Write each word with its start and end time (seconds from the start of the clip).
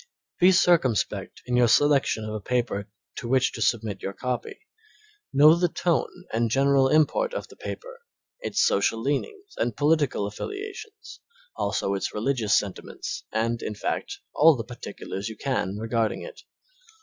Be 0.39 0.51
circumspect 0.51 1.43
in 1.45 1.55
your 1.55 1.67
selection 1.67 2.23
of 2.25 2.33
a 2.33 2.39
paper 2.39 2.89
to 3.17 3.27
which 3.27 3.51
to 3.51 3.61
submit 3.61 4.01
your 4.01 4.13
copy. 4.13 4.59
Know 5.31 5.53
the 5.53 5.67
tone 5.69 6.25
and 6.33 6.49
general 6.49 6.89
import 6.89 7.35
of 7.35 7.47
the 7.49 7.55
paper, 7.55 7.99
its 8.39 8.65
social 8.65 8.99
leanings 8.99 9.53
and 9.57 9.77
political 9.77 10.25
affiliations, 10.25 11.19
also 11.55 11.93
its 11.93 12.15
religious 12.15 12.57
sentiments, 12.57 13.25
and, 13.31 13.61
in 13.61 13.75
fact, 13.75 14.17
all 14.33 14.55
the 14.55 14.63
particulars 14.63 15.29
you 15.29 15.37
can 15.37 15.77
regarding 15.77 16.23
it. 16.23 16.41